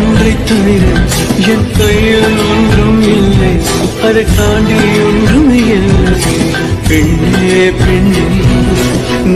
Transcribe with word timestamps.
ஒன்றை 0.00 0.32
தவிர 0.44 0.84
என் 1.52 1.68
கையில் 1.78 2.38
ஒன்றும் 2.50 3.00
இல்லை. 3.16 3.52
அதை 4.02 4.24
தாண்டி 4.36 4.78
ஒன்றும் 5.08 5.50
இல்லை. 5.50 6.14
பெண்ணே 6.88 7.70
பெண்ணே 7.80 8.24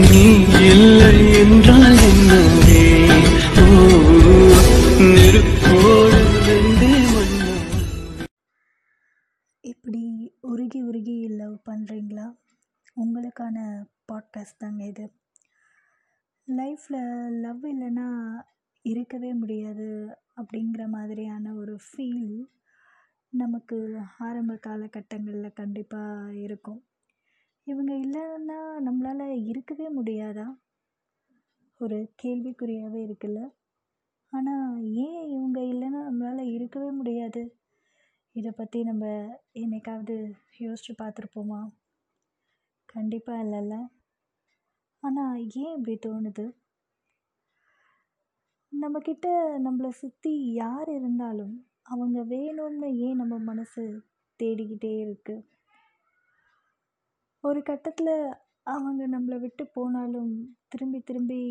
நீ 0.01 0.23
இல்லை 0.69 1.11
என்றால் 1.41 1.99
என்னே 2.07 2.83
ஓ 3.63 3.67
நெருப்போடு 5.13 6.21
இப்படி 9.63 10.01
உருகி 10.41 10.81
உருகி 10.81 11.27
லவ் 11.29 11.55
பண்ணுறீங்களா 11.69 12.25
உங்களுக்கான 12.95 13.57
பாட்காஸ்ட் 14.11 14.57
தாங்க 14.57 14.83
இது. 14.85 15.05
லைஃப்பில் 16.47 17.05
லவ் 17.39 17.63
இல்லைன்னா 17.65 18.07
இருக்கவே 18.85 19.33
முடியாது 19.33 19.87
அப்படிங்கிற 20.37 20.83
மாதிரியான 20.87 21.53
ஒரு 21.53 21.75
ஃபீல் 21.77 22.35
நமக்கு 23.33 23.77
ஆரம்ப 24.19 24.53
காலகட்டங்களில் 24.67 25.53
கண்டிப்பாக 25.53 26.35
இருக்கும். 26.35 26.81
இவங்க 27.67 27.93
இல்லைன்னா 27.95 28.59
நம்மளால் 28.87 29.43
இருக்கவே 29.45 29.87
முடியாதா? 29.89 30.47
ஒரு 31.79 31.97
கேள்விக்குறியாகவே 32.23 32.99
இருக்குல்ல. 33.03 33.39
ஆனால் 34.33 34.83
ஏன் 35.05 35.23
இவங்க 35.29 35.59
இல்லைன்னா 35.61 36.01
நம்மளால் 36.05 36.51
இருக்கவே 36.51 36.89
முடியாது? 36.91 37.43
இதை 38.35 38.51
பற்றி 38.51 38.83
நம்ம 38.83 39.05
என்னைக்காவது 39.53 40.15
யோசித்து 40.59 40.93
பார்த்துருப்போமா? 41.03 41.61
கண்டிப்பாக 42.89 43.43
இல்லைல்ல. 43.43 43.75
ஆனால் 45.03 45.37
ஏன் 45.55 45.75
இப்படி 45.75 45.95
தோணுது? 46.05 46.45
நம்மக்கிட்ட 48.75 49.27
நம்மளை 49.63 49.89
சுற்றி 49.93 50.31
யார் 50.53 50.89
இருந்தாலும் 50.89 51.53
அவங்க 51.83 52.19
வேணும்னு 52.25 52.89
ஏன் 52.99 53.15
நம்ம 53.15 53.35
மனசு 53.39 53.83
தேடிக்கிட்டே 54.39 54.93
இருக்குது 55.01 55.45
ஒரு 57.43 57.63
கட்டத்தில் 57.63 58.13
அவங்க 58.67 59.01
நம்மளை 59.07 59.39
விட்டு 59.39 59.63
போனாலும் 59.67 60.31
திரும்பி 60.67 60.99
திரும்பி 61.01 61.41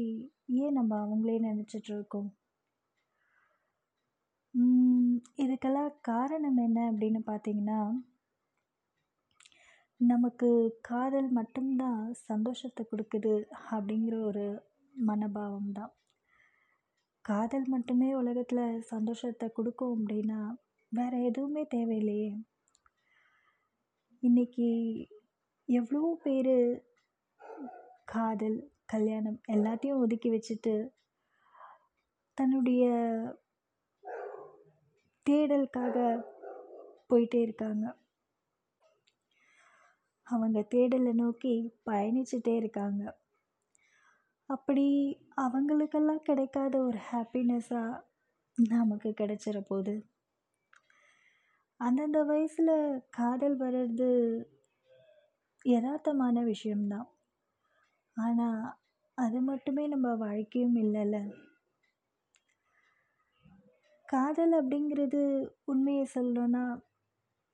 ஏன் 0.55 0.73
நம்ம 0.73 0.93
அவங்களே 1.01 1.37
நினச்சிட்டு 1.41 1.91
இருக்கோம்? 1.91 2.31
இதுக்கெல்லாம் 5.39 5.93
காரணம் 6.03 6.57
என்ன 6.57 6.93
அப்படின்னு 6.93 7.21
பார்த்தீங்கன்னா 7.27 7.79
நமக்கு 10.01 10.49
காதல் 10.83 11.31
மட்டும்தான் 11.31 12.01
சந்தோஷத்தை 12.29 12.83
கொடுக்குது 12.85 13.35
அப்படிங்கிற 13.71 14.23
ஒரு 14.23 14.45
மனோபாவம் 14.95 15.73
தான் 15.73 15.93
காதல் 17.25 17.67
மட்டுமே 17.67 18.09
உலகத்தில் 18.15 18.83
சந்தோஷத்தை 18.83 19.47
கொடுக்கும் 19.53 19.93
அப்படின்னா 19.99 20.41
வேறு 20.93 21.19
எதுவுமே 21.23 21.63
தேவையில்லையே. 21.75 22.33
இன்னைக்கு 24.23 24.69
எவ்வளோ 25.69 26.19
பேர் 26.23 26.57
காதல் 28.05 28.59
கல்யாணம் 28.87 29.41
எல்லாத்தையும் 29.53 30.03
ஒதுக்கி 30.03 30.31
வச்சுட்டு 30.31 30.75
தன்னுடைய 32.39 32.85
தேடலுக்காக 35.27 35.97
போயிட்டே 37.11 37.41
இருக்காங்க. 37.41 37.85
அவங்க 40.27 40.61
தேடலை 40.75 41.13
நோக்கி 41.13 41.55
பயணிச்சுட்டே 41.91 42.55
இருக்காங்க. 42.57 43.03
அப்படி 44.51 44.87
அவங்களுக்கெல்லாம் 45.37 46.23
கிடைக்காத 46.23 46.75
ஒரு 46.81 46.99
ஹாப்பினஸ்ஸாக 47.11 48.03
நமக்கு 48.59 49.11
கிடைச்சிட 49.13 49.59
போகுது 49.63 49.95
அந்தந்த 51.81 52.19
வயசில் 52.25 52.75
காதல் 53.11 53.57
வர்றது 53.57 54.11
யதார்த்தமான 55.65 56.37
விஷயம்தான். 56.45 57.09
ஆனால் 58.17 58.63
அது 59.19 59.39
மட்டுமே 59.41 59.85
நம்ம 59.87 60.09
வாழ்க்கையும் 60.23 60.77
இல்லைல்ல. 60.83 61.19
காதல் 64.09 64.55
அப்படிங்கிறது 64.59 65.23
உண்மையை 65.65 66.07
சொல்லணும்னா 66.15 66.65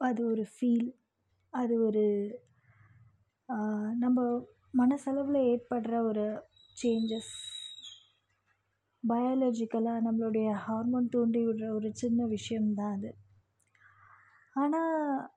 அது 0.01 0.21
ஒரு 0.27 0.45
ஃபீல் 0.53 0.89
அது 1.53 1.75
ஒரு 1.81 2.05
நம்ம 4.03 4.19
மனசளவில் 4.75 5.47
ஏற்படுற 5.53 5.95
ஒரு 6.11 6.27
சேஞ்சஸ் 6.77 7.33
பயாலஜிக்கலாக 9.09 10.05
நம்மளுடைய 10.07 10.49
ஹார்மோன் 10.65 11.09
தூண்டி 11.09 11.41
விடுற 11.47 11.69
ஒரு 11.75 11.91
சின்ன 11.93 12.27
விஷயம்தான் 12.27 12.95
அது. 12.97 13.11
ஆனால் 14.53 15.31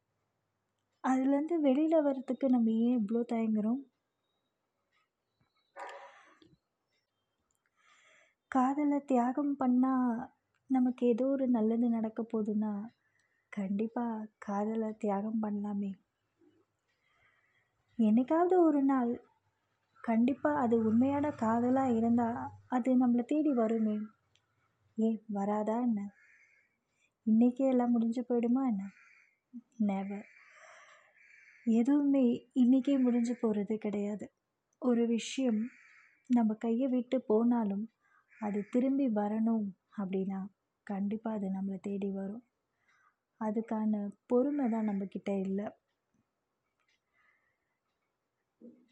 அதுலேருந்து 1.03 1.55
வெளியில் 1.59 2.01
வர்றதுக்கு 2.01 2.49
நம்ம 2.49 2.71
ஏன் 2.71 2.99
இவ்வளோ 2.99 3.21
தயங்குறோம்? 3.33 3.81
காதலை 8.51 8.99
தியாகம் 9.05 9.53
பண்ணால் 9.59 10.17
நமக்கு 10.69 11.07
ஏதோ 11.07 11.25
ஒரு 11.27 11.45
நல்லது 11.47 11.89
நடக்க 11.89 12.21
போகுதுன்னா 12.23 12.73
கண்டிப்பாக 13.53 14.27
காதலை 14.37 14.89
தியாகம் 14.97 15.43
பண்ணலாமே. 15.43 15.91
என்னைக்காவது 17.99 18.55
ஒரு 18.59 18.81
நாள் 18.83 19.11
கண்டிப்பாக 20.03 20.59
அது 20.59 20.75
உண்மையான 20.83 21.31
காதலாக 21.31 21.93
இருந்தால் 21.93 22.51
அது 22.67 22.97
நம்மளை 22.97 23.25
தேடி 23.25 23.53
வருமே. 23.53 23.97
ஏன் 24.97 25.19
வராதா 25.27 25.81
என்ன? 25.81 26.09
இன்றைக்கே 27.25 27.67
எல்லாம் 27.67 27.91
முடிஞ்சு 27.91 28.21
போயிடுமா 28.29 28.63
என்ன? 28.67 28.83
நெவர் 29.77 30.25
எதுவுமே 31.65 32.49
இன்றைக்கே 32.53 32.97
முடிஞ்சு 32.97 33.35
போகிறது 33.41 33.77
கிடையாது. 33.77 34.25
ஒரு 34.81 35.05
விஷயம் 35.05 35.61
நம்ம 36.29 36.53
கையை 36.53 36.87
விட்டு 36.87 37.21
போனாலும் 37.21 37.85
அது 38.41 38.67
திரும்பி 38.71 39.07
வரணும் 39.07 39.67
அப்படின்னா 39.97 40.39
கண்டிப்பாக 40.83 41.37
அது 41.37 41.47
நம்மளை 41.47 41.79
தேடி 41.79 42.09
வரும். 42.11 42.43
அதுக்கான 43.41 44.09
பொறுமை 44.25 44.69
தான் 44.69 44.89
நம்மக்கிட்ட 44.89 45.41
இல்லை. 45.41 45.67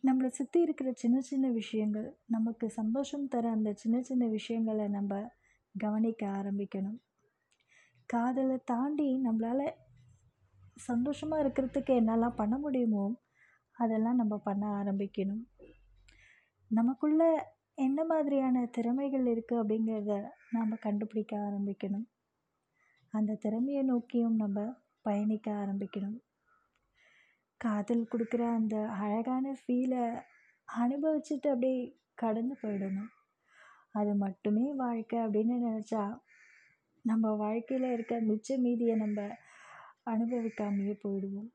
நம்மளை 0.08 0.30
சுற்றி 0.30 0.60
இருக்கிற 0.62 0.90
சின்ன 0.94 1.18
சின்ன 1.22 1.46
விஷயங்கள் 1.52 2.08
நமக்கு 2.26 2.70
சந்தோஷம் 2.70 3.28
தர 3.28 3.50
அந்த 3.50 3.74
சின்ன 3.74 4.02
சின்ன 4.02 4.24
விஷயங்களை 4.28 4.86
நம்ம 4.88 5.22
கவனிக்க 5.76 6.22
ஆரம்பிக்கணும். 6.28 7.00
காதலை 8.06 8.58
தாண்டி 8.64 9.10
நம்மளால் 9.18 9.68
சந்தோஷமாக 10.76 11.44
இருக்கிறதுக்கு 11.44 11.94
என்னெல்லாம் 12.02 12.40
பண்ண 12.42 12.56
முடியுமோ 12.58 13.06
அதெல்லாம் 13.78 14.16
நம்ம 14.16 14.36
பண்ண 14.38 14.64
ஆரம்பிக்கணும். 14.80 15.44
நமக்குள்ள 16.72 17.22
என்ன 17.74 18.00
மாதிரியான 18.04 18.66
திறமைகள் 18.66 19.26
இருக்குது 19.26 19.62
அப்படிங்கிறத 19.62 20.16
நாம் 20.52 20.84
கண்டுபிடிக்க 20.86 21.34
ஆரம்பிக்கணும். 21.38 22.06
அந்த 23.14 23.38
திறமையை 23.46 23.84
நோக்கியும் 23.84 24.36
நம்ம 24.36 24.60
பயணிக்க 25.02 25.48
ஆரம்பிக்கணும். 25.52 26.18
காதல் 27.62 28.10
கொடுக்குற 28.12 28.44
அந்த 28.54 28.76
அழகான 29.04 29.54
ஃபீலை 29.60 30.04
அனுபவிச்சுட்டு 30.68 31.48
அப்படியே 31.54 31.78
கடந்து 32.14 32.56
போயிடணும். 32.62 33.12
அது 33.92 34.12
மட்டுமே 34.16 34.74
வாழ்க்கை 34.74 35.20
அப்படின்னு 35.20 35.56
நினச்சா 35.68 36.04
நம்ம 37.06 37.34
வாழ்க்கையில் 37.44 37.88
இருக்க 37.92 38.16
மிச்ச 38.22 38.58
மீதியை 38.58 38.96
நம்ம 38.96 39.22
அனுபவிக்காமையே 40.06 40.96
போயிடுவோம். 41.04 41.52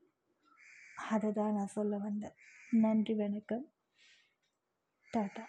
அதை 1.11 1.31
தான் 1.31 1.53
நான் 1.53 1.75
சொல்ல 1.77 1.97
வந்தேன். 1.97 2.35
நன்றி 2.69 3.13
வணக்கம். 3.13 3.65
டாட்டா 5.13 5.45